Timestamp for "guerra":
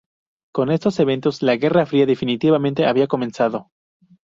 1.57-1.85